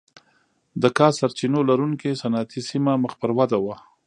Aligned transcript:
د 0.81 0.83
کا 0.97 1.07
سرچینو 1.19 1.59
لرونکې 1.69 2.19
صنعتي 2.21 2.59
سیمه 2.69 2.91
مخ 3.03 3.13
پر 3.21 3.31
وده 3.37 3.57
وه. 3.65 3.75